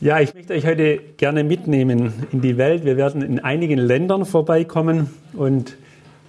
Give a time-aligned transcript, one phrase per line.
[0.00, 2.84] Ja, ich möchte euch heute gerne mitnehmen in die Welt.
[2.84, 5.76] Wir werden in einigen Ländern vorbeikommen und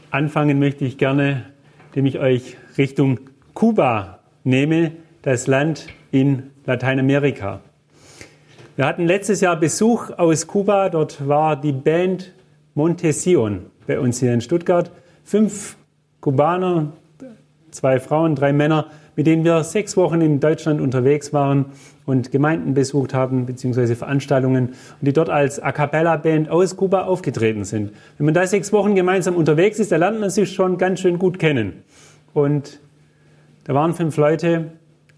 [0.09, 1.45] anfangen möchte ich gerne,
[1.89, 3.19] indem ich euch Richtung
[3.53, 7.59] Kuba nehme, das Land in Lateinamerika.
[8.75, 10.89] Wir hatten letztes Jahr Besuch aus Kuba.
[10.89, 12.33] Dort war die Band
[12.73, 14.89] Montesion bei uns hier in Stuttgart.
[15.23, 15.77] Fünf
[16.21, 16.93] Kubaner,
[17.69, 21.65] zwei Frauen, drei Männer, mit denen wir sechs Wochen in Deutschland unterwegs waren
[22.09, 27.65] und Gemeinden besucht haben, beziehungsweise Veranstaltungen, und die dort als A Cappella-Band aus Kuba aufgetreten
[27.65, 27.91] sind.
[28.17, 31.19] Wenn man da sechs Wochen gemeinsam unterwegs ist, da lernt man sich schon ganz schön
[31.19, 31.83] gut kennen.
[32.33, 32.79] Und
[33.65, 34.71] da waren fünf Leute,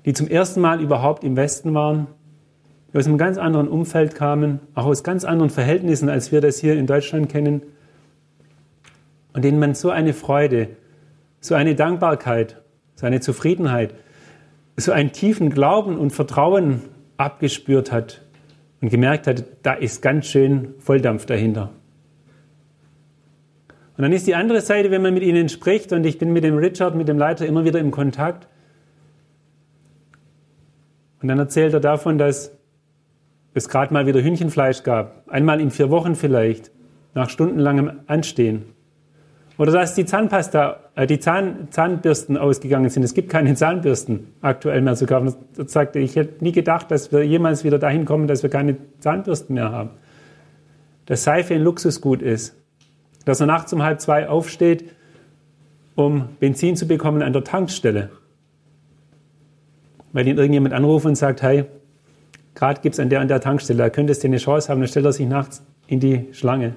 [0.06, 2.08] die zum ersten Mal überhaupt im Westen waren,
[2.92, 6.60] die aus einem ganz anderen Umfeld kamen, auch aus ganz anderen Verhältnissen, als wir das
[6.60, 7.62] hier in Deutschland kennen,
[9.34, 10.68] und denen man so eine Freude,
[11.40, 12.62] so eine Dankbarkeit,
[12.96, 13.94] so eine Zufriedenheit,
[14.78, 16.82] so einen tiefen Glauben und Vertrauen
[17.18, 18.22] abgespürt hat
[18.82, 21.72] und gemerkt hat, da ist ganz schön Volldampf dahinter.
[23.98, 26.44] Und dann ist die andere Seite, wenn man mit ihnen spricht, und ich bin mit
[26.44, 28.48] dem Richard, mit dem Leiter, immer wieder im Kontakt.
[31.22, 32.58] Und dann erzählt er davon, dass
[33.54, 35.30] es gerade mal wieder Hühnchenfleisch gab.
[35.30, 36.72] Einmal in vier Wochen vielleicht,
[37.14, 38.74] nach stundenlangem Anstehen.
[39.58, 43.04] Oder dass die Zahnpasta, äh, die Zahn, Zahnbürsten ausgegangen sind.
[43.04, 45.36] Es gibt keine Zahnbürsten aktuell mehr zu kaufen.
[45.56, 48.78] Das sagte ich hätte nie gedacht, dass wir jemals wieder dahin kommen, dass wir keine
[49.00, 49.92] Zahnbürsten mehr haben.
[51.06, 52.56] Dass Seife ein Luxusgut ist.
[53.26, 54.86] Dass er nachts um halb zwei aufsteht,
[55.96, 58.10] um Benzin zu bekommen an der Tankstelle.
[60.14, 61.66] Weil ihn irgendjemand anruft und sagt, hey,
[62.56, 64.88] gerade gibt es an der an der Tankstelle, da könntest du eine Chance haben, dann
[64.88, 66.74] stellt er sich nachts in die Schlange.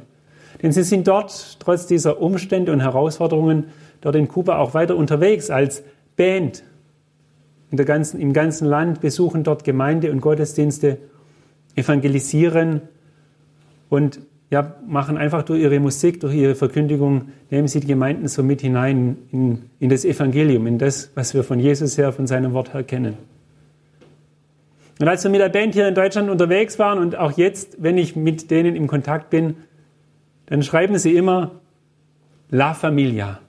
[0.65, 3.65] Denn sie sind dort, trotz dieser Umstände und Herausforderungen,
[4.01, 5.85] dort in Kuba auch weiter unterwegs als
[6.17, 6.65] Band.
[7.71, 10.97] Ganzen, Im ganzen Land besuchen dort Gemeinde und Gottesdienste,
[11.77, 12.81] evangelisieren
[13.91, 18.43] und ja, machen einfach durch ihre Musik, durch ihre Verkündigung, nehmen sie die Gemeinden so
[18.43, 22.55] mit hinein in, in das Evangelium, in das, was wir von Jesus her, von seinem
[22.55, 23.19] Wort her kennen.
[24.99, 27.99] Und als wir mit der Band hier in Deutschland unterwegs waren und auch jetzt, wenn
[27.99, 29.57] ich mit denen im Kontakt bin,
[30.47, 31.61] dann schreiben sie immer
[32.51, 33.41] La Familia,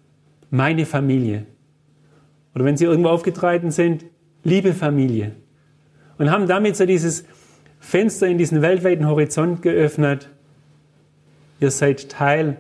[0.49, 1.45] meine Familie.
[2.53, 4.05] Oder wenn sie irgendwo aufgetreten sind,
[4.43, 5.33] liebe Familie.
[6.17, 7.25] Und haben damit so dieses
[7.79, 10.29] Fenster in diesen weltweiten Horizont geöffnet.
[11.59, 12.57] Ihr seid Teil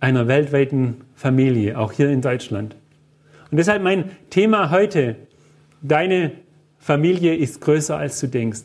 [0.00, 2.76] einer weltweiten Familie, auch hier in Deutschland.
[3.50, 5.16] Und deshalb mein Thema heute,
[5.82, 6.32] deine
[6.78, 8.62] Familie ist größer als du denkst.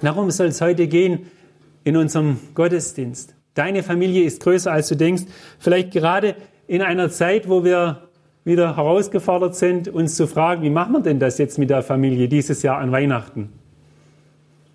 [0.00, 1.26] Darum soll es heute gehen
[1.84, 3.34] in unserem Gottesdienst.
[3.54, 5.24] Deine Familie ist größer, als du denkst.
[5.58, 8.02] Vielleicht gerade in einer Zeit, wo wir
[8.44, 12.28] wieder herausgefordert sind, uns zu fragen, wie machen wir denn das jetzt mit der Familie
[12.28, 13.52] dieses Jahr an Weihnachten?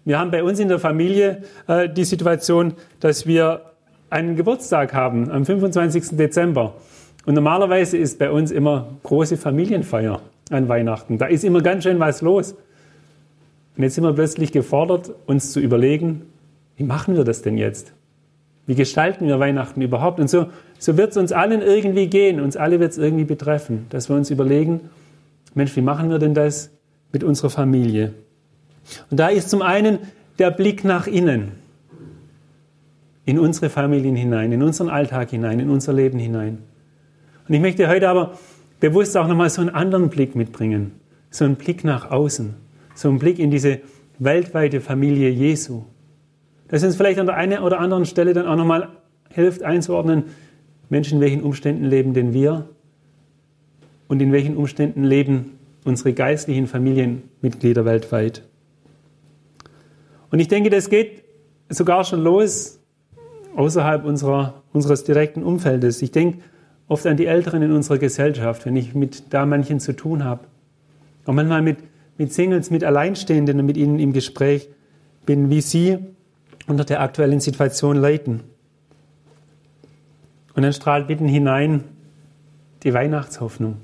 [0.03, 3.61] Wir haben bei uns in der Familie äh, die Situation, dass wir
[4.11, 6.15] einen Geburtstag haben am 25.
[6.15, 6.75] Dezember.
[7.25, 10.21] Und normalerweise ist bei uns immer große Familienfeier
[10.51, 11.17] an Weihnachten.
[11.17, 12.53] Da ist immer ganz schön was los.
[13.75, 16.21] Und jetzt sind wir plötzlich gefordert, uns zu überlegen,
[16.77, 17.94] wie machen wir das denn jetzt?
[18.67, 20.19] Wie gestalten wir Weihnachten überhaupt?
[20.19, 20.47] Und so,
[20.79, 24.15] so wird es uns allen irgendwie gehen, uns alle wird es irgendwie betreffen, dass wir
[24.15, 24.89] uns überlegen,
[25.53, 26.71] Mensch, wie machen wir denn das
[27.11, 28.13] mit unserer Familie?
[29.09, 29.99] Und da ist zum einen
[30.39, 31.51] der Blick nach innen,
[33.25, 36.59] in unsere Familien hinein, in unseren Alltag hinein, in unser Leben hinein.
[37.47, 38.37] Und ich möchte heute aber
[38.79, 40.91] bewusst auch nochmal so einen anderen Blick mitbringen,
[41.29, 42.55] so einen Blick nach außen,
[42.93, 43.79] so einen Blick in diese
[44.19, 45.83] weltweite Familie Jesu
[46.75, 48.89] das uns vielleicht an der einen oder anderen Stelle dann auch nochmal
[49.29, 50.25] hilft einzuordnen,
[50.89, 52.67] Menschen, in welchen Umständen leben denn wir
[54.09, 58.43] und in welchen Umständen leben unsere geistlichen Familienmitglieder weltweit.
[60.31, 61.23] Und ich denke, das geht
[61.69, 62.81] sogar schon los
[63.55, 66.01] außerhalb unserer, unseres direkten Umfeldes.
[66.01, 66.39] Ich denke
[66.89, 70.41] oft an die Älteren in unserer Gesellschaft, wenn ich mit da manchen zu tun habe.
[71.25, 71.77] Auch manchmal mit,
[72.17, 74.67] mit Singles, mit Alleinstehenden und mit ihnen im Gespräch
[75.25, 75.99] bin, wie sie
[76.67, 78.41] unter der aktuellen Situation leiden.
[80.53, 81.83] Und dann strahlt mitten hinein
[82.83, 83.77] die Weihnachtshoffnung.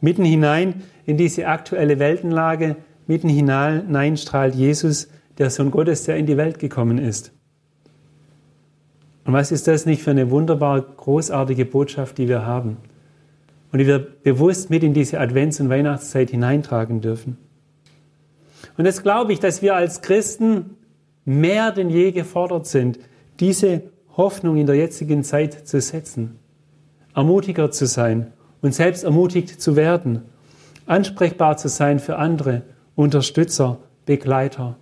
[0.00, 2.76] Mitten hinein in diese aktuelle Weltenlage,
[3.06, 5.08] mitten hinein strahlt Jesus,
[5.38, 7.32] der Sohn Gottes, der in die Welt gekommen ist.
[9.24, 12.78] Und was ist das nicht für eine wunderbar großartige Botschaft, die wir haben
[13.72, 17.36] und die wir bewusst mit in diese Advents- und Weihnachtszeit hineintragen dürfen.
[18.76, 20.76] Und jetzt glaube ich, dass wir als Christen
[21.24, 22.98] mehr denn je gefordert sind,
[23.40, 23.82] diese
[24.16, 26.38] Hoffnung in der jetzigen Zeit zu setzen,
[27.14, 30.22] ermutiger zu sein und selbst ermutigt zu werden,
[30.86, 32.62] ansprechbar zu sein für andere,
[32.94, 34.76] Unterstützer, Begleiter,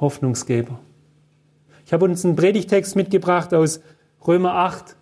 [0.00, 0.78] Hoffnungsgeber.
[1.86, 3.80] Ich habe uns einen Predigtext mitgebracht aus
[4.26, 4.94] Römer 8.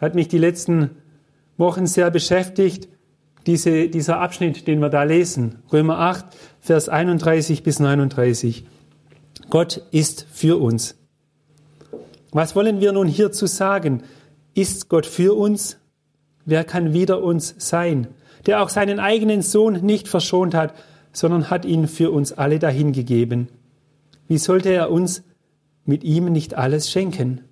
[0.00, 0.90] Hat mich die letzten
[1.56, 2.88] Wochen sehr beschäftigt,
[3.46, 5.62] diese, dieser Abschnitt, den wir da lesen.
[5.72, 6.26] Römer 8,
[6.60, 8.66] Vers 31 bis 39.
[9.50, 10.94] Gott ist für uns.
[12.32, 14.02] Was wollen wir nun hierzu sagen?
[14.54, 15.78] Ist Gott für uns?
[16.44, 18.08] Wer kann wider uns sein?
[18.46, 20.74] Der auch seinen eigenen Sohn nicht verschont hat,
[21.12, 23.48] sondern hat ihn für uns alle dahingegeben.
[24.26, 25.22] Wie sollte er uns
[25.84, 27.42] mit ihm nicht alles schenken?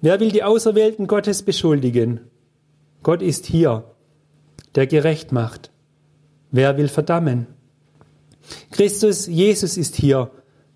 [0.00, 2.20] Wer will die Auserwählten Gottes beschuldigen?
[3.02, 3.84] Gott ist hier,
[4.74, 5.70] der gerecht macht.
[6.50, 7.46] Wer will verdammen?
[8.70, 10.30] Christus Jesus ist hier,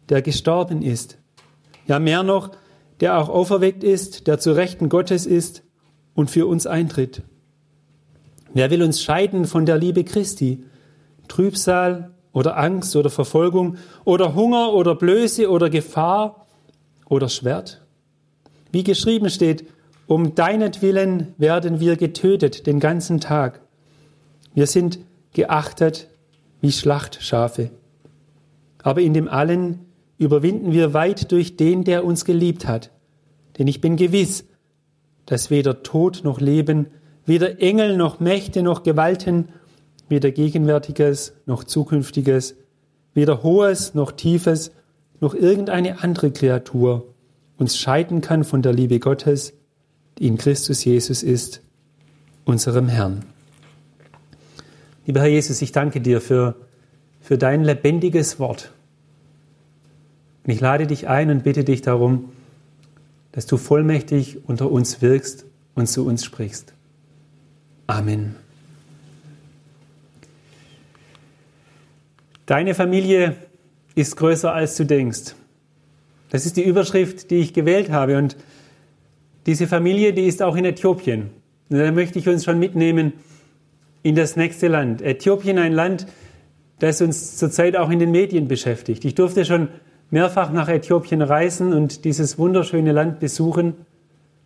[0.09, 1.19] der gestorben ist.
[1.87, 2.51] Ja, mehr noch,
[3.01, 5.63] der auch auferweckt ist, der zu Rechten Gottes ist
[6.15, 7.23] und für uns eintritt.
[8.55, 10.65] Wer will uns scheiden von der Liebe Christi?
[11.29, 16.47] Trübsal oder Angst oder Verfolgung oder Hunger oder Blöße oder Gefahr
[17.09, 17.83] oder Schwert?
[18.73, 19.67] Wie geschrieben steht,
[20.07, 23.61] um deinetwillen werden wir getötet den ganzen Tag.
[24.55, 24.99] Wir sind
[25.35, 26.09] geachtet
[26.61, 27.71] wie Schlachtschafe.
[28.83, 29.88] Aber in dem allen
[30.19, 32.91] überwinden wir weit durch den, der uns geliebt hat.
[33.59, 34.45] Denn ich bin gewiss,
[35.27, 36.87] dass weder Tod noch Leben,
[37.25, 39.49] weder Engel noch Mächte noch Gewalten,
[40.09, 42.57] weder Gegenwärtiges noch Zukünftiges,
[43.15, 44.73] weder Hohes noch Tiefes,
[45.21, 47.15] noch irgendeine andere Kreatur
[47.57, 49.53] uns scheiden kann von der Liebe Gottes,
[50.19, 51.61] die in Christus Jesus ist,
[52.45, 53.25] unserem Herrn.
[55.07, 56.55] Lieber Herr Jesus, ich danke dir für,
[57.21, 58.73] für dein lebendiges Wort.
[60.49, 62.33] Und ich lade dich ein und bitte dich darum,
[63.33, 66.73] dass du vollmächtig unter uns wirkst und zu uns sprichst.
[67.87, 68.35] Amen.
[72.47, 73.37] Deine Familie
[73.95, 75.35] ist größer als du denkst.
[76.31, 78.17] Das ist die Überschrift, die ich gewählt habe.
[78.17, 78.35] Und
[79.45, 81.29] diese Familie, die ist auch in Äthiopien.
[81.69, 83.13] Und da möchte ich uns schon mitnehmen
[84.03, 85.03] in das nächste Land.
[85.03, 86.07] Äthiopien, ein Land,
[86.79, 89.05] das uns zurzeit auch in den Medien beschäftigt.
[89.05, 89.69] Ich durfte schon
[90.11, 93.75] mehrfach nach Äthiopien reisen und dieses wunderschöne Land besuchen.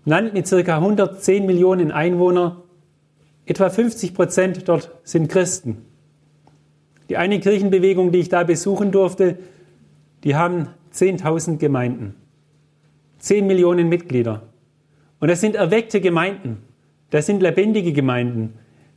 [0.04, 2.56] Ein Land mit circa 110 Millionen Einwohnern.
[3.46, 5.84] Etwa 50 Prozent dort sind Christen.
[7.08, 9.38] Die eine Kirchenbewegung, die ich da besuchen durfte,
[10.24, 12.14] die haben 10.000 Gemeinden,
[13.18, 14.42] 10 Millionen Mitglieder.
[15.20, 16.58] Und das sind erweckte Gemeinden,
[17.10, 18.54] das sind lebendige Gemeinden,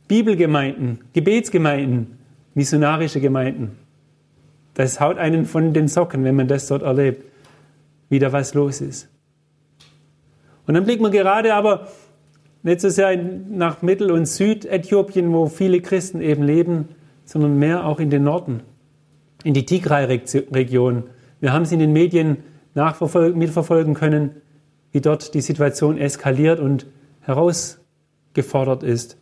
[0.08, 2.18] Bibelgemeinden, Gebetsgemeinden,
[2.54, 3.76] missionarische Gemeinden.
[4.76, 7.24] Das haut einen von den Socken, wenn man das dort erlebt,
[8.10, 9.08] wie da was los ist.
[10.66, 11.88] Und dann blickt man gerade aber
[12.62, 16.88] nicht so sehr nach Mittel- und Südäthiopien, wo viele Christen eben leben,
[17.24, 18.60] sondern mehr auch in den Norden,
[19.44, 21.04] in die Tigray-Region.
[21.40, 22.38] Wir haben es in den Medien
[22.74, 24.42] mitverfolgen können,
[24.92, 26.86] wie dort die Situation eskaliert und
[27.20, 29.16] herausgefordert ist.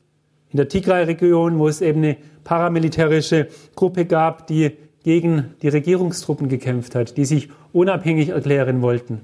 [0.50, 3.46] In der Tigray-Region, wo es eben eine paramilitärische
[3.76, 4.73] Gruppe gab, die
[5.04, 9.20] gegen die Regierungstruppen gekämpft hat, die sich unabhängig erklären wollten.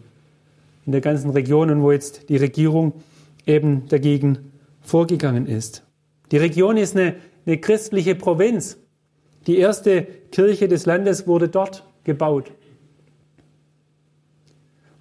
[0.87, 2.93] In der ganzen Region und wo jetzt die Regierung
[3.47, 5.85] eben dagegen vorgegangen ist.
[6.31, 8.79] Die Region ist eine, eine christliche Provinz.
[9.47, 12.53] Die erste Kirche des Landes wurde dort gebaut.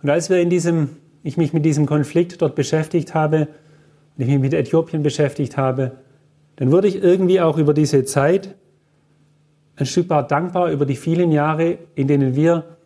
[0.02, 0.92] Und als wir in diesem,
[1.24, 3.50] ich mich mit diesem Konflikt dort beschäftigt habe
[4.18, 5.98] und ich mich mit Äthiopien beschäftigt habe,
[6.56, 8.56] dann wurde ich irgendwie auch über diese Zeit
[9.80, 12.78] ein Stück weit dankbar über die vielen Jahre, in denen wir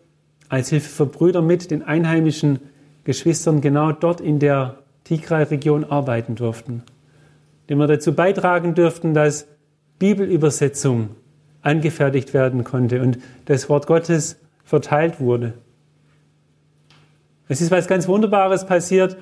[0.48, 2.60] als Hilfe für Brüder mit den einheimischen
[3.04, 6.84] Geschwistern genau dort in der Tigray-Region arbeiten durften.
[7.64, 9.48] Indem wir dazu beitragen dürften, dass
[9.98, 11.10] Bibelübersetzung
[11.64, 15.54] angefertigt werden konnte und das Wort Gottes verteilt wurde.
[17.48, 19.18] Es ist was ganz Wunderbares passiert,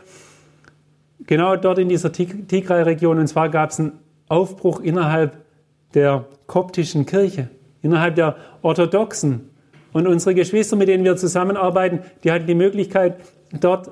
[1.26, 3.18] genau dort in dieser Tigray-Region.
[3.18, 3.94] Und zwar gab es einen
[4.28, 5.38] Aufbruch innerhalb
[5.94, 7.50] der koptischen Kirche,
[7.82, 9.50] innerhalb der orthodoxen.
[9.94, 13.16] Und unsere Geschwister, mit denen wir zusammenarbeiten, die hatten die Möglichkeit,
[13.60, 13.92] dort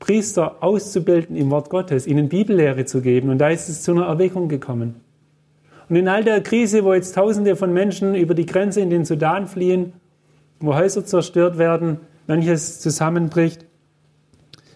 [0.00, 3.30] Priester auszubilden im Wort Gottes, ihnen Bibellehre zu geben.
[3.30, 4.96] Und da ist es zu einer Erweckung gekommen.
[5.88, 9.04] Und in all der Krise, wo jetzt Tausende von Menschen über die Grenze in den
[9.04, 9.92] Sudan fliehen,
[10.58, 13.66] wo Häuser zerstört werden, manches zusammenbricht,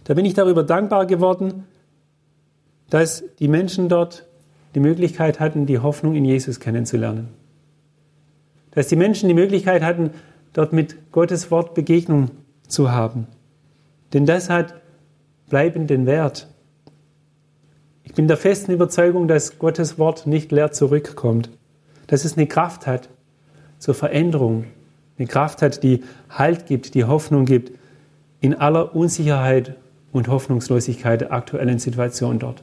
[0.06, 1.64] Da bin ich darüber dankbar geworden,
[2.90, 4.24] dass die Menschen dort
[4.76, 7.28] die Möglichkeit hatten, die Hoffnung in Jesus kennenzulernen.
[8.76, 10.10] Dass die Menschen die Möglichkeit hatten,
[10.52, 12.30] dort mit Gottes Wort Begegnung
[12.68, 13.26] zu haben.
[14.12, 14.74] Denn das hat
[15.48, 16.46] bleibenden Wert.
[18.04, 21.48] Ich bin der festen Überzeugung, dass Gottes Wort nicht leer zurückkommt,
[22.06, 23.08] dass es eine Kraft hat
[23.78, 24.66] zur Veränderung,
[25.18, 27.72] eine Kraft hat, die Halt gibt, die Hoffnung gibt
[28.42, 29.74] in aller Unsicherheit
[30.12, 32.62] und Hoffnungslosigkeit der aktuellen Situation dort.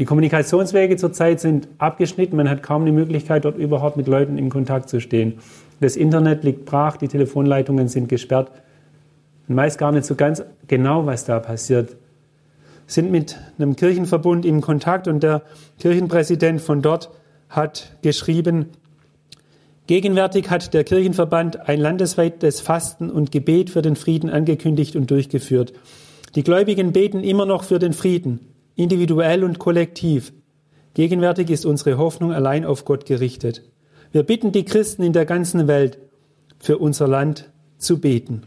[0.00, 2.36] Die Kommunikationswege zurzeit sind abgeschnitten.
[2.36, 5.34] Man hat kaum die Möglichkeit, dort überhaupt mit Leuten in Kontakt zu stehen.
[5.80, 8.50] Das Internet liegt brach, die Telefonleitungen sind gesperrt.
[9.46, 11.96] Man weiß gar nicht so ganz genau, was da passiert.
[12.86, 15.42] Sind mit einem Kirchenverbund in Kontakt und der
[15.78, 17.10] Kirchenpräsident von dort
[17.48, 18.70] hat geschrieben,
[19.86, 25.74] Gegenwärtig hat der Kirchenverband ein landesweites Fasten und Gebet für den Frieden angekündigt und durchgeführt.
[26.36, 28.40] Die Gläubigen beten immer noch für den Frieden
[28.76, 30.32] individuell und kollektiv.
[30.94, 33.62] Gegenwärtig ist unsere Hoffnung allein auf Gott gerichtet.
[34.12, 35.98] Wir bitten die Christen in der ganzen Welt,
[36.58, 38.42] für unser Land zu beten.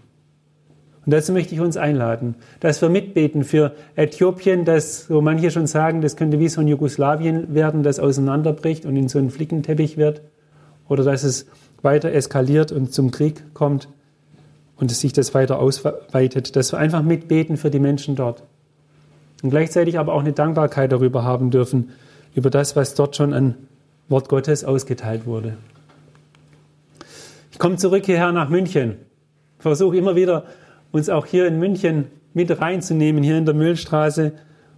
[1.06, 5.68] Und dazu möchte ich uns einladen, dass wir mitbeten für Äthiopien, das, so manche schon
[5.68, 9.98] sagen, das könnte wie so ein Jugoslawien werden, das auseinanderbricht und in so einen Flickenteppich
[9.98, 10.22] wird,
[10.88, 11.46] oder dass es
[11.82, 13.88] weiter eskaliert und zum Krieg kommt
[14.78, 18.44] und sich das weiter ausweitet, dass wir einfach mitbeten für die Menschen dort
[19.44, 21.92] und gleichzeitig aber auch eine Dankbarkeit darüber haben dürfen,
[22.34, 23.56] über das, was dort schon an
[24.10, 25.58] Wort Gottes ausgeteilt wurde.
[27.52, 28.98] Ich komme zurück hierher nach München,
[29.60, 30.46] versuche immer wieder,
[30.92, 34.34] uns auch hier in München mit reinzunehmen, hier in der Müllstraße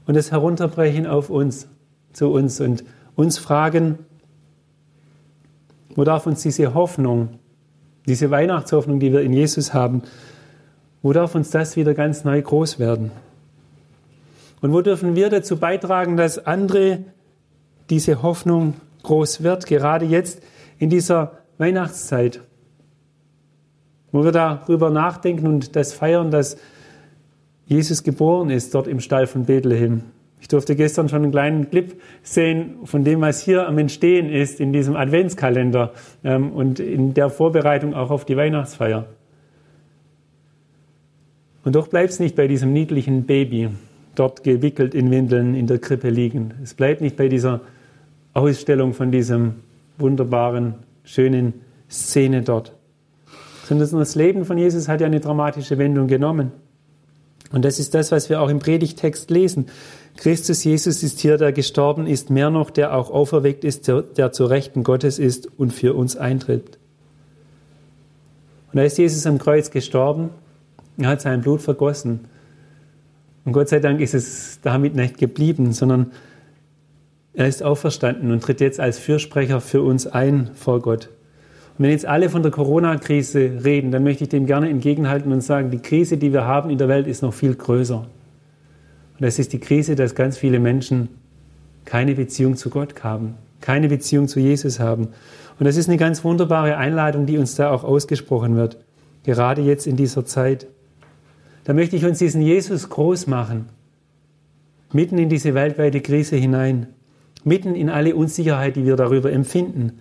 [0.05, 1.67] und es herunterbrechen auf uns,
[2.13, 2.83] zu uns und
[3.15, 3.99] uns fragen,
[5.95, 7.39] wo darf uns diese Hoffnung,
[8.07, 10.03] diese Weihnachtshoffnung, die wir in Jesus haben,
[11.01, 13.11] wo darf uns das wieder ganz neu groß werden?
[14.61, 16.99] Und wo dürfen wir dazu beitragen, dass andere
[17.89, 20.41] diese Hoffnung groß wird, gerade jetzt
[20.77, 22.41] in dieser Weihnachtszeit,
[24.11, 26.57] wo wir darüber nachdenken und das feiern, dass
[27.65, 30.03] Jesus geboren ist dort im Stall von Bethlehem.
[30.41, 34.59] Ich durfte gestern schon einen kleinen Clip sehen von dem, was hier am Entstehen ist
[34.59, 35.91] in diesem Adventskalender
[36.23, 39.05] ähm, und in der Vorbereitung auch auf die Weihnachtsfeier.
[41.63, 43.69] Und doch bleibt es nicht bei diesem niedlichen Baby,
[44.15, 46.53] dort gewickelt in Windeln in der Krippe liegen.
[46.63, 47.61] Es bleibt nicht bei dieser
[48.33, 49.55] Ausstellung von diesem
[49.97, 51.53] wunderbaren, schönen
[51.89, 52.73] Szene dort,
[53.67, 56.51] sondern das Leben von Jesus hat ja eine dramatische Wendung genommen.
[57.51, 59.67] Und das ist das, was wir auch im Predigtext lesen.
[60.17, 64.49] Christus Jesus ist hier, der gestorben ist, mehr noch, der auch auferweckt ist, der zur
[64.49, 66.77] Rechten Gottes ist und für uns eintritt.
[68.71, 70.29] Und da ist Jesus am Kreuz gestorben,
[70.97, 72.25] er hat sein Blut vergossen
[73.49, 76.11] und Gott sei Dank ist es damit nicht geblieben, sondern
[77.33, 81.09] er ist auferstanden und tritt jetzt als Fürsprecher für uns ein vor Gott.
[81.75, 85.41] Und wenn jetzt alle von der Corona-Krise reden, dann möchte ich dem gerne entgegenhalten und
[85.41, 88.01] sagen, die Krise, die wir haben in der Welt, ist noch viel größer.
[88.01, 88.07] Und
[89.17, 91.09] das ist die Krise, dass ganz viele Menschen
[91.85, 95.07] keine Beziehung zu Gott haben, keine Beziehung zu Jesus haben.
[95.57, 98.77] Und das ist eine ganz wunderbare Einladung, die uns da auch ausgesprochen wird,
[99.23, 100.67] gerade jetzt in dieser Zeit.
[101.69, 103.67] Da möchte ich uns diesen Jesus groß machen,
[104.91, 106.87] mitten in diese weltweite Krise hinein,
[107.43, 109.99] mitten in alle Unsicherheit, die wir darüber empfinden.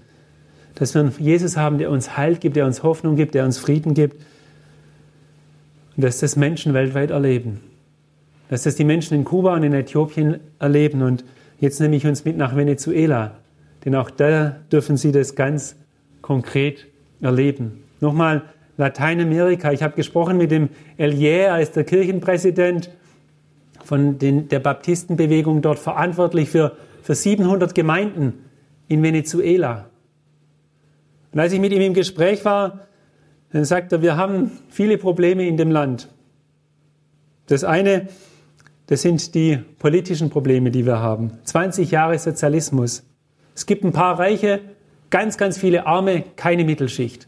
[0.76, 3.58] Dass wir einen Jesus haben, der uns Halt gibt, der uns Hoffnung gibt, der uns
[3.58, 4.16] Frieden gibt.
[5.94, 7.60] Und dass das Menschen weltweit erleben.
[8.48, 11.02] Dass das die Menschen in Kuba und in Äthiopien erleben.
[11.02, 11.22] Und
[11.60, 13.32] jetzt nehme ich uns mit nach Venezuela.
[13.84, 15.76] Denn auch da dürfen sie das ganz
[16.22, 16.86] konkret
[17.20, 17.84] erleben.
[18.00, 18.44] Nochmal,
[18.78, 19.72] Lateinamerika.
[19.72, 22.90] Ich habe gesprochen mit dem Elier, er ist der Kirchenpräsident
[23.84, 28.44] von den, der Baptistenbewegung dort verantwortlich für, für 700 Gemeinden
[28.86, 29.90] in Venezuela.
[31.32, 32.86] Und als ich mit ihm im Gespräch war,
[33.52, 36.08] dann sagt er, wir haben viele Probleme in dem Land.
[37.46, 38.08] Das eine,
[38.86, 41.32] das sind die politischen Probleme, die wir haben.
[41.44, 43.04] 20 Jahre Sozialismus.
[43.54, 44.60] Es gibt ein paar Reiche,
[45.10, 47.26] ganz, ganz viele Arme, keine Mittelschicht.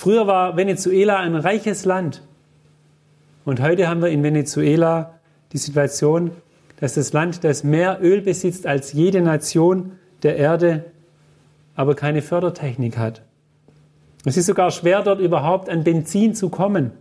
[0.00, 2.22] Früher war Venezuela ein reiches Land.
[3.44, 5.20] Und heute haben wir in Venezuela
[5.52, 6.30] die Situation,
[6.78, 9.92] dass das Land, das mehr Öl besitzt als jede Nation
[10.22, 10.86] der Erde,
[11.74, 13.20] aber keine Fördertechnik hat.
[14.24, 16.92] Es ist sogar schwer, dort überhaupt an Benzin zu kommen.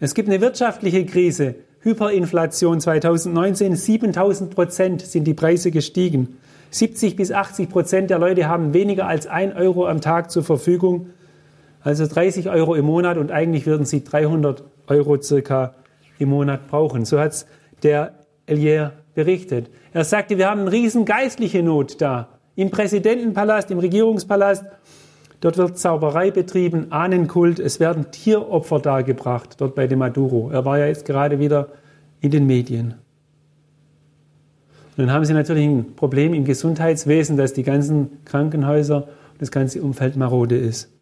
[0.00, 6.38] Es gibt eine wirtschaftliche Krise, Hyperinflation 2019, 7000 Prozent sind die Preise gestiegen.
[6.72, 11.10] 70 bis 80 Prozent der Leute haben weniger als ein Euro am Tag zur Verfügung
[11.82, 15.74] Also 30 Euro im Monat und eigentlich würden sie 300 Euro circa
[16.18, 17.04] im Monat brauchen.
[17.04, 17.46] So hat es
[17.82, 18.12] der
[18.46, 19.70] Elier berichtet.
[19.92, 22.28] Er sagte, wir haben eine riesen geistliche Not da.
[22.54, 24.64] Im Präsidentenpalast, im Regierungspalast,
[25.40, 30.50] dort wird Zauberei betrieben, Ahnenkult, es werden Tieropfer dargebracht, dort bei dem Maduro.
[30.50, 31.68] Er war ja jetzt gerade wieder
[32.20, 32.94] in den Medien.
[34.96, 39.50] Und dann haben sie natürlich ein Problem im Gesundheitswesen, dass die ganzen Krankenhäuser und das
[39.50, 40.92] ganze Umfeld marode ist.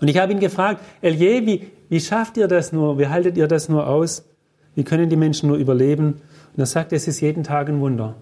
[0.00, 2.98] Und ich habe ihn gefragt, Elie, wie, wie schafft ihr das nur?
[2.98, 4.28] Wie haltet ihr das nur aus?
[4.74, 6.20] Wie können die Menschen nur überleben?
[6.54, 8.14] Und er sagt, es ist jeden Tag ein Wunder.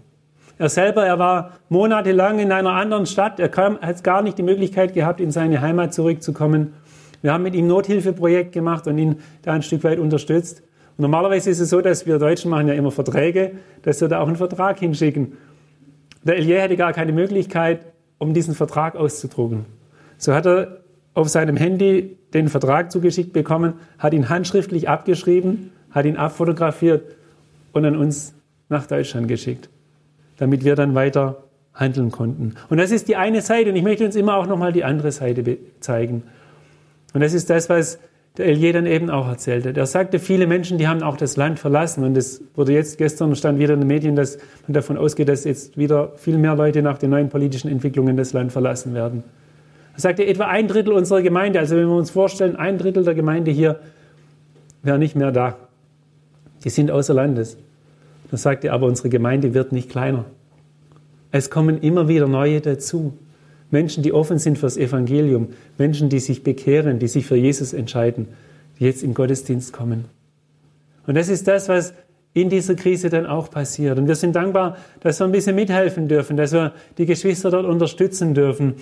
[0.56, 3.40] Er selber, er war monatelang in einer anderen Stadt.
[3.40, 6.74] Er kam, hat gar nicht die Möglichkeit gehabt, in seine Heimat zurückzukommen.
[7.22, 10.62] Wir haben mit ihm Nothilfeprojekt gemacht und ihn da ein Stück weit unterstützt.
[10.96, 13.52] Und normalerweise ist es so, dass wir Deutschen machen ja immer Verträge,
[13.82, 15.32] dass wir da auch einen Vertrag hinschicken.
[16.22, 17.86] Der Elie hatte gar keine Möglichkeit,
[18.18, 19.66] um diesen Vertrag auszudrucken.
[20.18, 20.83] So hat er
[21.14, 27.14] auf seinem Handy den Vertrag zugeschickt bekommen, hat ihn handschriftlich abgeschrieben, hat ihn abfotografiert
[27.72, 28.34] und an uns
[28.68, 29.68] nach Deutschland geschickt,
[30.36, 32.54] damit wir dann weiter handeln konnten.
[32.68, 35.12] Und das ist die eine Seite und ich möchte uns immer auch nochmal die andere
[35.12, 36.24] Seite zeigen.
[37.12, 37.98] Und das ist das, was
[38.36, 39.72] der Elie dann eben auch erzählte.
[39.76, 42.02] Er sagte, viele Menschen, die haben auch das Land verlassen.
[42.02, 45.44] Und es wurde jetzt, gestern stand wieder in den Medien, dass man davon ausgeht, dass
[45.44, 49.22] jetzt wieder viel mehr Leute nach den neuen politischen Entwicklungen das Land verlassen werden.
[49.94, 53.14] Er sagte, etwa ein Drittel unserer Gemeinde, also wenn wir uns vorstellen, ein Drittel der
[53.14, 53.78] Gemeinde hier
[54.82, 55.56] wäre nicht mehr da.
[56.64, 57.56] Die sind außer Landes.
[58.30, 60.24] Er sagte, aber unsere Gemeinde wird nicht kleiner.
[61.30, 63.16] Es kommen immer wieder neue dazu.
[63.70, 65.48] Menschen, die offen sind fürs Evangelium,
[65.78, 68.28] Menschen, die sich bekehren, die sich für Jesus entscheiden,
[68.78, 70.06] die jetzt im Gottesdienst kommen.
[71.06, 71.94] Und das ist das, was
[72.34, 73.96] in dieser Krise dann auch passiert.
[73.96, 77.64] Und wir sind dankbar, dass wir ein bisschen mithelfen dürfen, dass wir die Geschwister dort
[77.64, 78.74] unterstützen dürfen,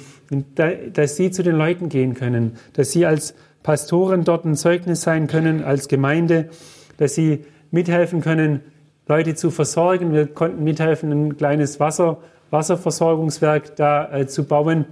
[0.94, 5.26] dass sie zu den Leuten gehen können, dass sie als Pastoren dort ein Zeugnis sein
[5.26, 6.48] können, als Gemeinde,
[6.96, 8.60] dass sie mithelfen können,
[9.06, 10.12] Leute zu versorgen.
[10.12, 12.18] Wir konnten mithelfen, ein kleines Wasser,
[12.50, 14.86] Wasserversorgungswerk da äh, zu bauen,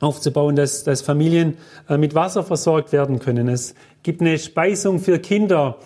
[0.00, 1.56] aufzubauen, dass, dass Familien
[1.88, 3.48] äh, mit Wasser versorgt werden können.
[3.48, 5.78] Es gibt eine Speisung für Kinder,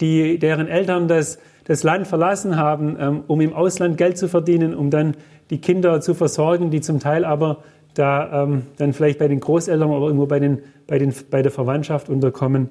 [0.00, 1.38] die, deren Eltern das
[1.70, 5.14] das Land verlassen haben, ähm, um im Ausland Geld zu verdienen, um dann
[5.50, 7.58] die Kinder zu versorgen, die zum Teil aber
[7.94, 11.52] da ähm, dann vielleicht bei den Großeltern oder irgendwo bei, den, bei, den, bei der
[11.52, 12.70] Verwandtschaft unterkommen.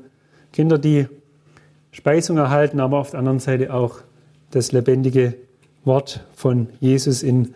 [0.52, 1.08] Kinder, die
[1.92, 4.00] Speisung erhalten, aber auf der anderen Seite auch
[4.52, 5.36] das lebendige
[5.86, 7.54] Wort von Jesus in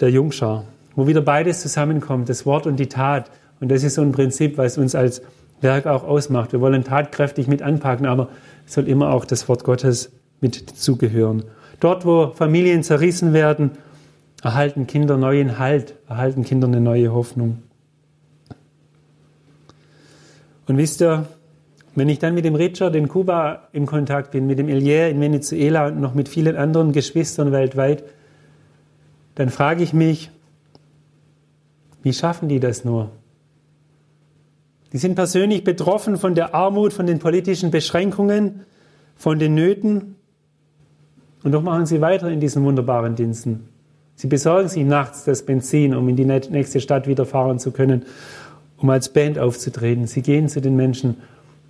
[0.00, 0.64] der Jungschar,
[0.94, 3.30] wo wieder beides zusammenkommt, das Wort und die Tat.
[3.60, 5.20] Und das ist so ein Prinzip, was uns als
[5.60, 6.52] Werk auch ausmacht.
[6.52, 8.30] Wir wollen tatkräftig mit anpacken, aber
[8.66, 11.44] es soll immer auch das Wort Gottes mit zugehören.
[11.80, 13.72] Dort, wo Familien zerrissen werden,
[14.42, 17.62] erhalten Kinder neuen Halt, erhalten Kinder eine neue Hoffnung.
[20.66, 21.26] Und wisst ihr,
[21.94, 25.20] wenn ich dann mit dem Richard in Kuba im Kontakt bin, mit dem Elier in
[25.20, 28.04] Venezuela und noch mit vielen anderen Geschwistern weltweit,
[29.34, 30.30] dann frage ich mich,
[32.02, 33.10] wie schaffen die das nur?
[34.92, 38.64] Die sind persönlich betroffen von der Armut, von den politischen Beschränkungen,
[39.16, 40.15] von den Nöten
[41.46, 43.68] und doch machen sie weiter in diesen wunderbaren Diensten.
[44.16, 48.04] Sie besorgen sich nachts das Benzin, um in die nächste Stadt wieder fahren zu können,
[48.78, 50.08] um als Band aufzutreten.
[50.08, 51.18] Sie gehen zu den Menschen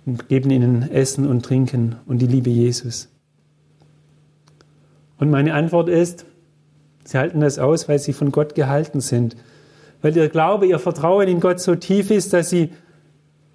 [0.07, 3.09] und geben ihnen Essen und Trinken und die Liebe Jesus.
[5.19, 6.25] Und meine Antwort ist,
[7.03, 9.37] sie halten das aus, weil sie von Gott gehalten sind,
[10.01, 12.71] weil ihr Glaube, ihr Vertrauen in Gott so tief ist, dass sie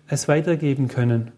[0.07, 1.33] es weitergeben können.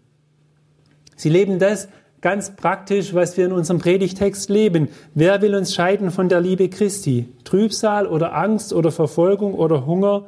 [1.15, 1.87] Sie leben das,
[2.25, 4.87] ganz praktisch, was wir in unserem Predigtext leben.
[5.13, 7.29] Wer will uns scheiden von der Liebe Christi?
[7.43, 10.25] Trübsal oder Angst oder Verfolgung oder Hunger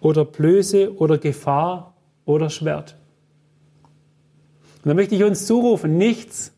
[0.00, 2.96] oder Blöße oder Gefahr oder Schwert?
[4.84, 6.52] Und da möchte ich uns zurufen, nichts,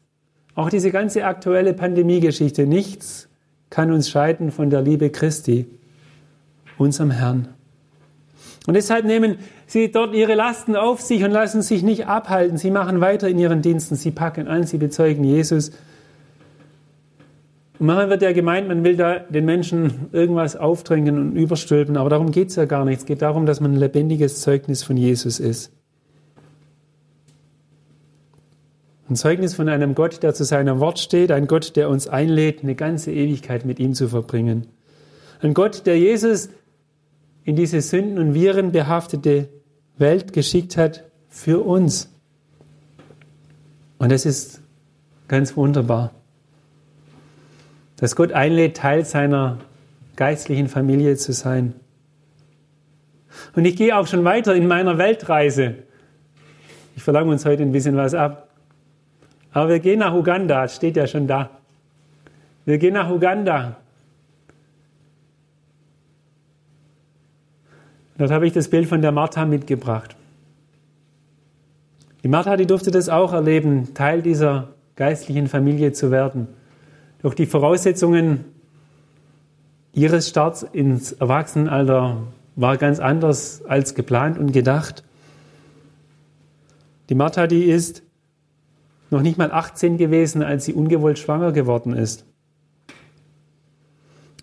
[0.54, 3.30] auch diese ganze aktuelle Pandemiegeschichte, nichts
[3.70, 5.64] kann uns scheiden von der Liebe Christi,
[6.76, 7.48] unserem Herrn.
[8.66, 12.58] Und deshalb nehmen sie dort ihre Lasten auf sich und lassen sich nicht abhalten.
[12.58, 13.96] Sie machen weiter in ihren Diensten.
[13.96, 15.70] Sie packen an, sie bezeugen Jesus.
[17.78, 22.08] Und manchmal wird ja gemeint, man will da den Menschen irgendwas aufdrängen und überstülpen, aber
[22.08, 23.00] darum geht es ja gar nicht.
[23.00, 25.72] Es geht darum, dass man ein lebendiges Zeugnis von Jesus ist.
[29.08, 32.62] Ein Zeugnis von einem Gott, der zu seinem Wort steht, ein Gott, der uns einlädt,
[32.62, 34.66] eine ganze Ewigkeit mit ihm zu verbringen.
[35.42, 36.48] Ein Gott, der Jesus
[37.44, 39.48] in diese Sünden- und Virenbehaftete
[39.96, 42.10] Welt geschickt hat für uns.
[43.98, 44.60] Und das ist
[45.28, 46.10] ganz wunderbar,
[47.96, 49.58] dass Gott einlädt, Teil seiner
[50.16, 51.74] geistlichen Familie zu sein.
[53.54, 55.74] Und ich gehe auch schon weiter in meiner Weltreise.
[56.96, 58.48] Ich verlange uns heute ein bisschen was ab.
[59.52, 61.50] Aber wir gehen nach Uganda, steht ja schon da.
[62.64, 63.76] Wir gehen nach Uganda.
[68.18, 70.16] Dort habe ich das Bild von der Martha mitgebracht.
[72.22, 76.48] Die Martha, die durfte das auch erleben, Teil dieser geistlichen Familie zu werden.
[77.20, 78.44] Durch die Voraussetzungen
[79.92, 82.18] ihres Starts ins Erwachsenenalter
[82.56, 85.04] war ganz anders als geplant und gedacht.
[87.08, 88.02] Die Martha, die ist
[89.10, 92.24] noch nicht mal 18 gewesen, als sie ungewollt schwanger geworden ist.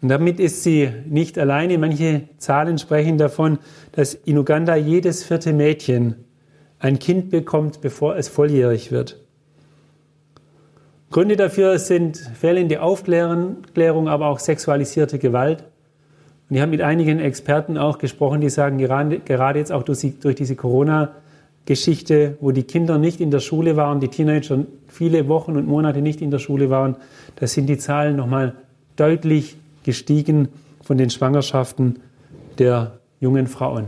[0.01, 1.77] Und damit ist sie nicht alleine.
[1.77, 3.59] Manche Zahlen sprechen davon,
[3.91, 6.15] dass in Uganda jedes vierte Mädchen
[6.79, 9.19] ein Kind bekommt, bevor es volljährig wird.
[11.11, 15.65] Gründe dafür sind fehlende Aufklärung, aber auch sexualisierte Gewalt.
[16.49, 20.35] Und ich habe mit einigen Experten auch gesprochen, die sagen, gerade, jetzt auch durch, durch
[20.35, 25.67] diese Corona-Geschichte, wo die Kinder nicht in der Schule waren, die Teenager viele Wochen und
[25.67, 26.95] Monate nicht in der Schule waren,
[27.35, 28.55] da sind die Zahlen nochmal
[28.95, 30.49] deutlich gestiegen
[30.83, 31.99] von den Schwangerschaften
[32.57, 33.87] der jungen Frauen.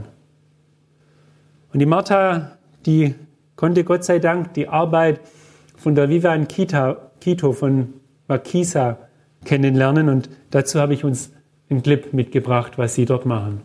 [1.74, 3.16] Und die Martha, die
[3.56, 5.22] konnte Gott sei Dank die Arbeit
[5.76, 7.94] von der Vivian Kita, Kito von
[8.28, 8.98] Makisa
[9.46, 11.32] kennenlernen und dazu habe ich uns
[11.70, 13.62] einen Clip mitgebracht, was sie dort machen.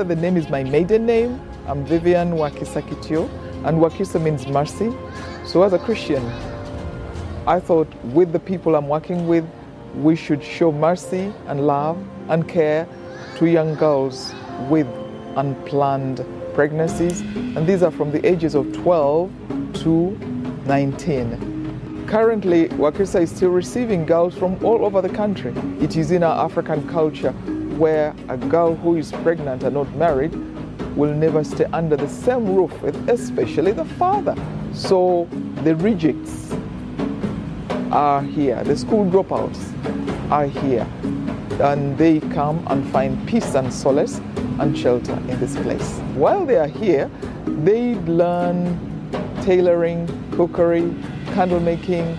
[0.00, 1.40] Wakisa, the name is my maiden name.
[1.66, 3.28] I'm Vivian Wakisa Kitio,
[3.66, 4.92] and Wakisa means mercy.
[5.44, 6.24] So, as a Christian,
[7.46, 9.44] I thought with the people I'm working with,
[9.94, 12.86] we should show mercy and love and care
[13.36, 14.32] to young girls
[14.70, 14.86] with
[15.36, 19.30] unplanned pregnancies, and these are from the ages of 12
[19.82, 20.10] to
[20.66, 22.06] 19.
[22.06, 25.52] Currently, Wakisa is still receiving girls from all over the country.
[25.80, 27.34] It is in our African culture
[27.80, 30.34] where a girl who is pregnant and not married
[30.94, 34.36] will never stay under the same roof with especially the father.
[34.74, 35.26] So
[35.64, 36.52] the rejects
[37.90, 39.58] are here, the school dropouts
[40.30, 40.86] are here,
[41.62, 44.20] and they come and find peace and solace
[44.58, 45.98] and shelter in this place.
[46.16, 47.10] While they are here,
[47.46, 48.78] they learn
[49.40, 50.94] tailoring, cookery,
[51.32, 52.18] candle making,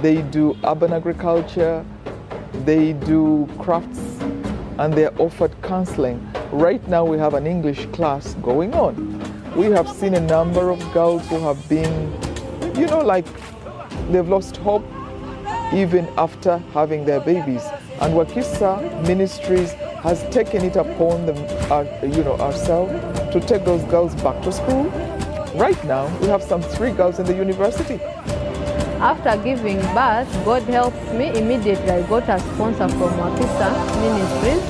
[0.00, 1.84] they do urban agriculture,
[2.64, 4.11] they do crafts
[4.82, 6.18] and they're offered counseling.
[6.50, 8.94] Right now, we have an English class going on.
[9.54, 12.12] We have seen a number of girls who have been,
[12.74, 13.26] you know, like
[14.10, 14.84] they've lost hope
[15.72, 17.62] even after having their babies.
[18.00, 19.70] And Wakisa Ministries
[20.02, 21.38] has taken it upon them,
[21.70, 22.92] uh, you know, ourselves
[23.32, 24.86] to take those girls back to school.
[25.54, 28.00] Right now, we have some three girls in the university.
[29.02, 31.26] After giving birth, God helped me.
[31.36, 34.62] Immediately, I got a sponsor from Wakisa Ministries.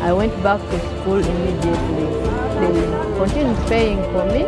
[0.00, 2.06] I went back to school immediately.
[2.56, 2.72] They
[3.18, 4.44] continued paying for me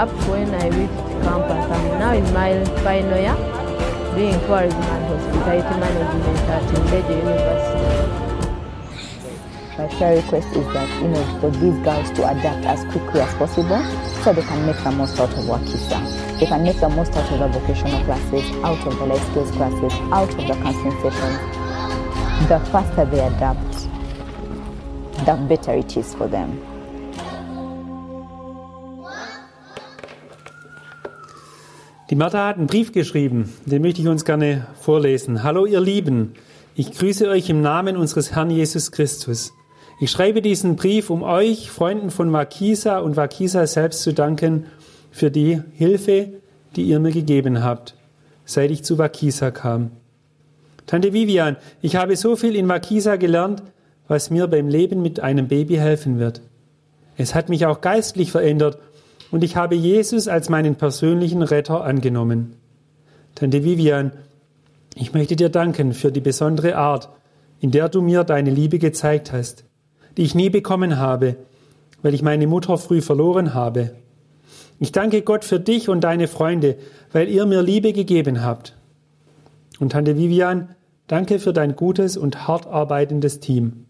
[0.00, 1.70] up to when I reached campus.
[1.76, 3.36] I'm now in my final year
[4.16, 8.23] doing tourism and hospitality management at Mbeje University.
[9.76, 13.34] My prayer request is that, you know, for these girls to adapt as quickly as
[13.34, 13.82] possible
[14.22, 16.38] so they can make the most out of Wakisa.
[16.38, 19.50] They can make the most out of the vocational classes, out of the life skills
[19.50, 21.38] classes, out of the counseling sessions.
[22.48, 23.88] The faster they adapt,
[25.26, 26.56] the better it is for them.
[32.10, 35.42] Die Martha hat einen Brief geschrieben, den möchte ich uns gerne vorlesen.
[35.42, 36.34] Hallo ihr Lieben,
[36.76, 39.52] ich grüße euch im Namen unseres Herrn Jesus Christus.
[40.00, 44.66] Ich schreibe diesen Brief, um euch, Freunden von Wakisa und Wakisa selbst zu danken
[45.12, 46.30] für die Hilfe,
[46.74, 47.94] die ihr mir gegeben habt,
[48.44, 49.92] seit ich zu Wakisa kam.
[50.86, 53.62] Tante Vivian, ich habe so viel in Wakisa gelernt,
[54.08, 56.40] was mir beim Leben mit einem Baby helfen wird.
[57.16, 58.78] Es hat mich auch geistlich verändert
[59.30, 62.56] und ich habe Jesus als meinen persönlichen Retter angenommen.
[63.36, 64.10] Tante Vivian,
[64.96, 67.08] ich möchte dir danken für die besondere Art,
[67.60, 69.64] in der du mir deine Liebe gezeigt hast
[70.16, 71.36] die ich nie bekommen habe,
[72.02, 73.94] weil ich meine Mutter früh verloren habe.
[74.78, 76.76] Ich danke Gott für dich und deine Freunde,
[77.12, 78.76] weil ihr mir Liebe gegeben habt.
[79.78, 80.74] Und Tante Vivian,
[81.06, 83.86] danke für dein gutes und hart arbeitendes Team.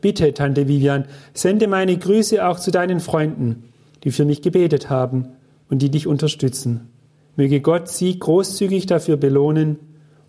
[0.00, 3.64] Bitte, Tante Vivian, sende meine Grüße auch zu deinen Freunden,
[4.04, 5.28] die für mich gebetet haben
[5.68, 6.88] und die dich unterstützen.
[7.36, 9.78] Möge Gott sie großzügig dafür belohnen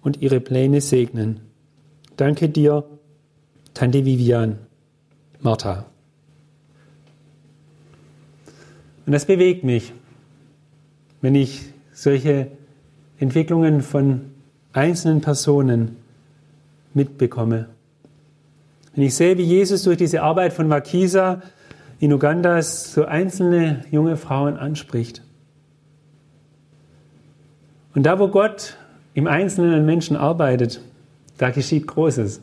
[0.02, 1.41] und ihre Pläne segnen.
[2.17, 2.86] Danke dir,
[3.74, 4.60] Tante Vivian,
[5.41, 5.86] Martha.
[9.06, 9.93] Und das bewegt mich,
[11.21, 12.47] wenn ich solche
[13.19, 14.32] Entwicklungen von
[14.73, 15.97] einzelnen Personen
[16.93, 17.69] mitbekomme.
[18.95, 21.41] Wenn ich sehe, wie Jesus durch diese Arbeit von Makisa
[21.99, 25.21] in Uganda so einzelne junge Frauen anspricht.
[27.93, 28.77] Und da, wo Gott
[29.13, 30.82] im Einzelnen an Menschen arbeitet,
[31.38, 32.41] da geschieht Großes.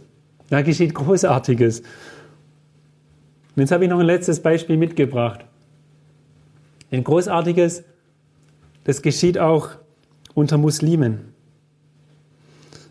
[0.51, 1.83] Da geschieht Großartiges.
[3.59, 5.45] Und jetzt habe ich noch ein letztes Beispiel mitgebracht.
[6.93, 7.83] Ein Großartiges,
[8.85, 9.71] das geschieht auch
[10.33, 11.33] unter Muslimen.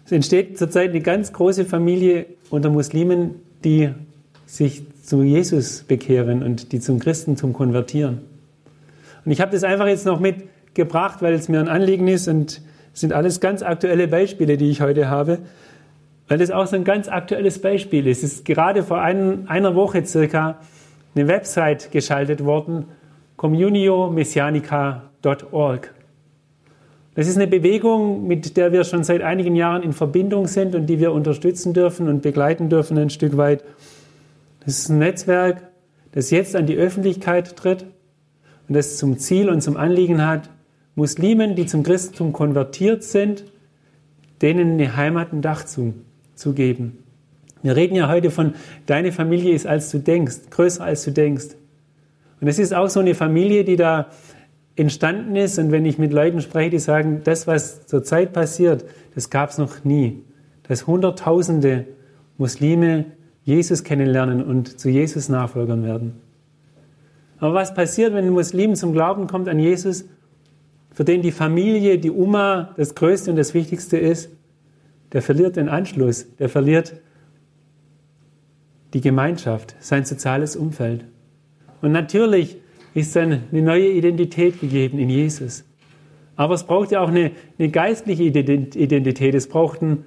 [0.06, 3.92] Es entsteht zurzeit eine ganz große Familie unter Muslimen, die
[4.46, 8.20] sich zu Jesus bekehren und die zum Christentum konvertieren.
[9.24, 12.62] Und ich habe das einfach jetzt noch mitgebracht, weil es mir ein Anliegen ist und
[12.94, 15.40] es sind alles ganz aktuelle Beispiele, die ich heute habe,
[16.28, 18.22] weil das auch so ein ganz aktuelles Beispiel ist.
[18.24, 20.60] Es ist gerade vor ein, einer Woche circa
[21.16, 22.86] eine Website geschaltet worden,
[23.38, 25.94] communiomessianica.org.
[27.16, 30.86] Das ist eine Bewegung, mit der wir schon seit einigen Jahren in Verbindung sind und
[30.86, 33.64] die wir unterstützen dürfen und begleiten dürfen ein Stück weit.
[34.64, 35.64] Das ist ein Netzwerk,
[36.12, 37.88] das jetzt an die Öffentlichkeit tritt
[38.68, 40.52] und das zum Ziel und zum Anliegen hat,
[40.94, 43.46] Muslimen, die zum Christentum konvertiert sind,
[44.42, 45.96] denen eine Heimat, ein Dach zu,
[46.38, 47.04] zu geben.
[47.64, 48.54] Wir reden ja heute von,
[48.86, 51.56] deine Familie ist als du denkst, größer als du denkst.
[52.40, 54.08] Und es ist auch so eine Familie, die da
[54.76, 55.58] entstanden ist.
[55.58, 59.58] Und wenn ich mit Leuten spreche, die sagen, das, was zurzeit passiert, das gab es
[59.58, 60.24] noch nie.
[60.68, 61.86] Dass Hunderttausende
[62.38, 63.06] Muslime
[63.44, 66.22] Jesus kennenlernen und zu Jesus Nachfolgern werden.
[67.40, 70.06] Aber was passiert, wenn ein Muslim zum Glauben kommt an Jesus,
[70.92, 74.30] für den die Familie, die Umma das Größte und das Wichtigste ist?
[75.14, 76.94] Der verliert den Anschluss, der verliert
[78.94, 81.06] die Gemeinschaft, sein soziales Umfeld.
[81.82, 82.58] Und natürlich
[82.94, 85.64] ist dann eine neue Identität gegeben in Jesus.
[86.36, 89.36] Aber es braucht ja auch eine, eine geistliche Identität.
[89.36, 90.04] Es braucht ein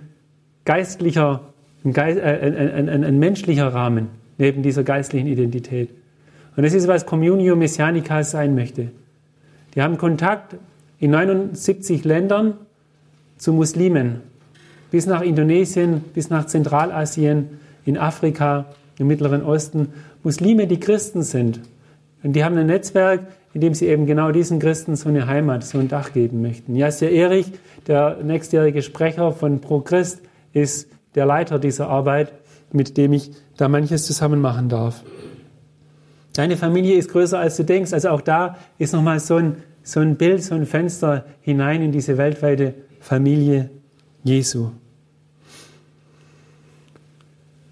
[0.65, 1.53] geistlicher,
[1.85, 4.09] ein, Geist, äh, ein, ein, ein, menschlicher Rahmen
[4.39, 5.91] neben dieser geistlichen Identität.
[6.57, 8.91] Und das ist, was Communio Messianica sein möchte.
[9.75, 10.57] Die haben Kontakt
[10.99, 12.55] in 79 Ländern
[13.37, 14.21] zu Muslimen,
[14.91, 18.67] bis nach Indonesien, bis nach Zentralasien, in Afrika,
[18.99, 19.89] im Mittleren Osten.
[20.23, 21.61] Muslime, die Christen sind
[22.23, 25.65] und die haben ein Netzwerk, in dem sie eben genau diesen Christen so eine Heimat,
[25.65, 26.77] so ein Dach geben möchten.
[26.77, 27.53] Jasja Erich,
[27.87, 30.21] der nächstjährige Sprecher von Pro Christ,
[30.53, 32.33] ist der Leiter dieser Arbeit,
[32.73, 35.03] mit dem ich da manches zusammen machen darf.
[36.35, 37.93] Deine Familie ist größer, als du denkst.
[37.93, 41.91] Also auch da ist nochmal so ein, so ein Bild, so ein Fenster hinein in
[41.91, 43.71] diese weltweite Familie
[44.23, 44.71] Jesu.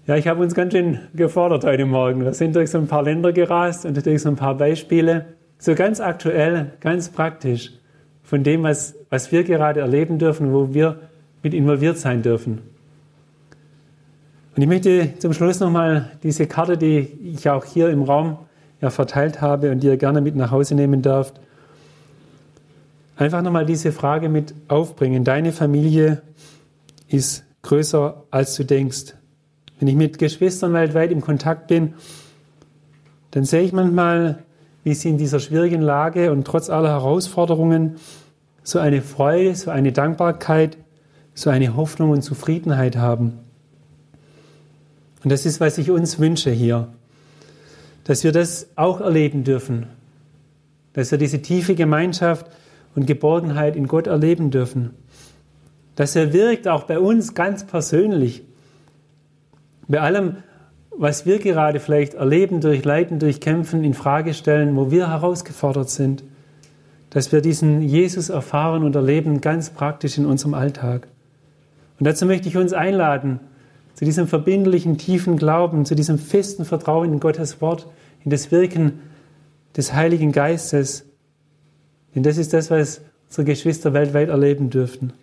[0.09, 2.25] Ja, ich habe uns ganz schön gefordert heute Morgen.
[2.25, 5.35] Wir sind durch so ein paar Länder gerast und durch so ein paar Beispiele.
[5.59, 7.73] So ganz aktuell, ganz praktisch
[8.23, 10.99] von dem, was, was wir gerade erleben dürfen, wo wir
[11.43, 12.63] mit involviert sein dürfen.
[14.55, 18.39] Und ich möchte zum Schluss nochmal diese Karte, die ich auch hier im Raum
[18.81, 21.39] ja verteilt habe und die ihr gerne mit nach Hause nehmen dürft,
[23.15, 25.23] einfach nochmal diese Frage mit aufbringen.
[25.23, 26.23] Deine Familie
[27.07, 29.18] ist größer, als du denkst.
[29.79, 31.93] Wenn ich mit Geschwistern weltweit im Kontakt bin,
[33.31, 34.43] dann sehe ich manchmal,
[34.83, 37.95] wie sie in dieser schwierigen Lage und trotz aller Herausforderungen
[38.63, 40.77] so eine Freude, so eine Dankbarkeit,
[41.33, 43.39] so eine Hoffnung und Zufriedenheit haben.
[45.23, 46.89] Und das ist, was ich uns wünsche hier,
[48.03, 49.87] dass wir das auch erleben dürfen,
[50.93, 52.47] dass wir diese tiefe Gemeinschaft
[52.95, 54.91] und Geborgenheit in Gott erleben dürfen,
[55.95, 58.43] dass er wirkt auch bei uns ganz persönlich,
[59.89, 60.37] bei allem,
[60.95, 66.23] was wir gerade vielleicht erleben, durchleiten, durchkämpfen, in Frage stellen, wo wir herausgefordert sind,
[67.09, 71.07] dass wir diesen Jesus erfahren und erleben, ganz praktisch in unserem Alltag.
[71.99, 73.39] Und dazu möchte ich uns einladen,
[73.95, 77.87] zu diesem verbindlichen, tiefen Glauben, zu diesem festen Vertrauen in Gottes Wort,
[78.23, 78.99] in das Wirken
[79.75, 81.05] des Heiligen Geistes.
[82.13, 85.13] Denn das ist das, was unsere Geschwister weltweit erleben dürften.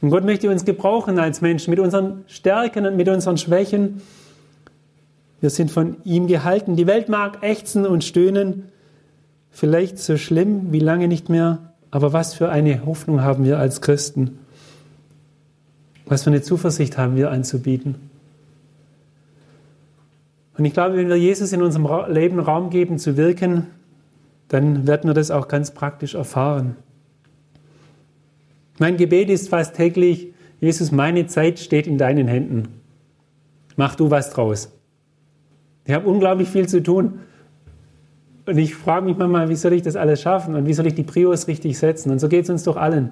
[0.00, 4.02] Und Gott möchte uns gebrauchen als Menschen mit unseren Stärken und mit unseren Schwächen.
[5.40, 6.76] Wir sind von ihm gehalten.
[6.76, 8.64] Die Welt mag ächzen und stöhnen.
[9.50, 11.74] Vielleicht so schlimm wie lange nicht mehr.
[11.90, 14.38] Aber was für eine Hoffnung haben wir als Christen?
[16.06, 17.94] Was für eine Zuversicht haben wir anzubieten?
[20.56, 23.66] Und ich glaube, wenn wir Jesus in unserem Leben Raum geben zu wirken,
[24.48, 26.76] dann werden wir das auch ganz praktisch erfahren.
[28.78, 32.68] Mein Gebet ist fast täglich, Jesus, meine Zeit steht in deinen Händen.
[33.76, 34.72] Mach du was draus.
[35.84, 37.20] Ich habe unglaublich viel zu tun.
[38.46, 40.94] Und ich frage mich manchmal, wie soll ich das alles schaffen und wie soll ich
[40.94, 42.10] die Prios richtig setzen?
[42.10, 43.10] Und so geht es uns doch allen.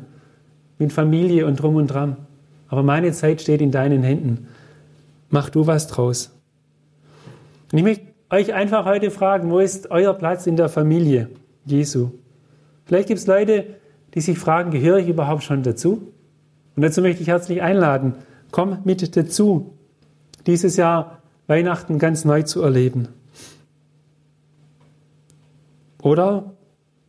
[0.79, 2.17] Mit Familie und drum und dran.
[2.69, 4.49] Aber meine Zeit steht in deinen Händen.
[5.31, 6.39] Mach du was draus.
[7.71, 11.29] Und ich möchte euch einfach heute fragen, wo ist euer Platz in der Familie
[11.65, 12.11] Jesu?
[12.85, 13.67] Vielleicht gibt es Leute,
[14.15, 16.13] die sich fragen, gehöre ich überhaupt schon dazu?
[16.77, 18.15] Und dazu möchte ich herzlich einladen,
[18.51, 19.75] komm mit dazu,
[20.47, 23.09] dieses Jahr Weihnachten ganz neu zu erleben.
[26.01, 26.53] Oder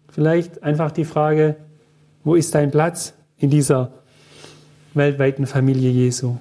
[0.09, 1.55] vielleicht einfach die Frage,
[2.23, 3.91] wo ist dein Platz in dieser
[4.93, 6.37] weltweiten Familie Jesu?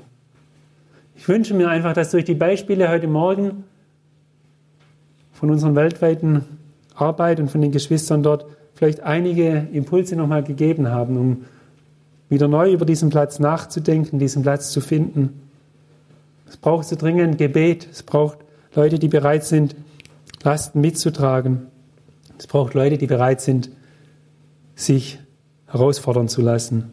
[1.16, 3.64] Ich wünsche mir einfach, dass durch die Beispiele heute Morgen
[5.32, 6.44] von unserer weltweiten
[6.94, 8.46] Arbeit und von den Geschwistern dort
[8.82, 11.44] vielleicht einige Impulse nochmal gegeben haben, um
[12.28, 15.40] wieder neu über diesen Platz nachzudenken, diesen Platz zu finden.
[16.48, 18.38] Es braucht so dringend Gebet, es braucht
[18.74, 19.76] Leute, die bereit sind,
[20.42, 21.68] Lasten mitzutragen.
[22.38, 23.70] Es braucht Leute, die bereit sind,
[24.74, 25.20] sich
[25.68, 26.90] herausfordern zu lassen.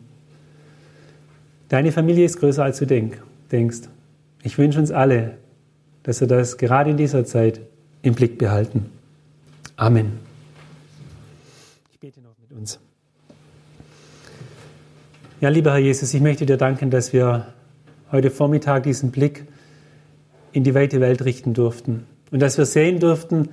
[1.70, 3.20] Deine Familie ist größer, als du denk,
[3.52, 3.90] denkst.
[4.44, 5.40] Ich wünsche uns alle,
[6.04, 7.62] dass wir das gerade in dieser Zeit
[8.04, 8.92] im Blick behalten.
[9.76, 10.30] Amen.
[12.02, 12.80] Ich bete noch mit uns.
[15.42, 17.54] Ja, lieber Herr Jesus, ich möchte dir danken, dass wir
[18.12, 19.46] heute Vormittag diesen Blick
[20.52, 23.48] in die weite Welt richten durften und dass wir sehen durften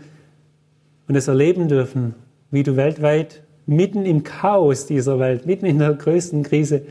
[1.06, 2.16] und es erleben dürfen,
[2.50, 6.82] wie du weltweit mitten im Chaos dieser Welt, mitten in der größten Krise,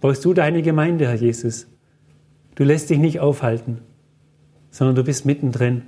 [0.00, 1.66] baust du deine Gemeinde, Herr Jesus.
[2.54, 3.78] Du lässt dich nicht aufhalten,
[4.70, 5.82] sondern du bist mittendrin.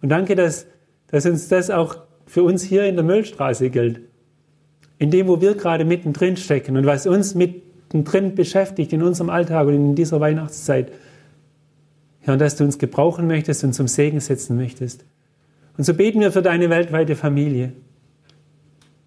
[0.00, 0.68] Und danke, dass,
[1.08, 4.02] dass uns das auch für uns hier in der Müllstraße gilt.
[4.98, 9.66] In dem, wo wir gerade mittendrin stecken und was uns mittendrin beschäftigt in unserem Alltag
[9.68, 10.92] und in dieser Weihnachtszeit.
[12.26, 15.04] Und dass du uns gebrauchen möchtest und zum Segen setzen möchtest.
[15.78, 17.72] Und so beten wir für deine weltweite Familie,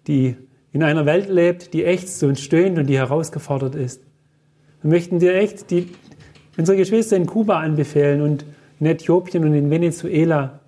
[0.06, 0.36] die
[0.72, 4.00] in einer Welt lebt, die ächzt und stöhnt und die herausgefordert ist.
[4.80, 5.88] Wir möchten dir echt die,
[6.56, 8.44] unsere Geschwister in Kuba anbefehlen und
[8.80, 10.60] in Äthiopien und in Venezuela,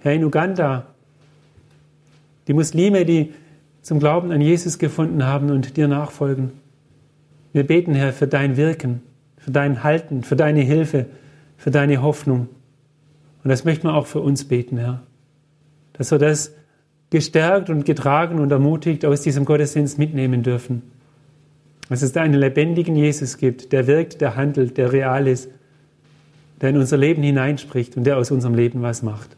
[0.00, 0.86] Herr, in Uganda,
[2.48, 3.32] die Muslime, die
[3.82, 6.52] zum Glauben an Jesus gefunden haben und dir nachfolgen.
[7.52, 9.02] Wir beten, Herr, für dein Wirken,
[9.36, 11.06] für dein Halten, für deine Hilfe,
[11.56, 12.48] für deine Hoffnung.
[13.42, 15.02] Und das möchten wir auch für uns beten, Herr.
[15.94, 16.52] Dass wir das
[17.10, 20.82] gestärkt und getragen und ermutigt aus diesem Gottesdienst mitnehmen dürfen.
[21.88, 25.50] Dass es da einen lebendigen Jesus gibt, der wirkt, der handelt, der real ist,
[26.60, 29.36] der in unser Leben hineinspricht und der aus unserem Leben was macht.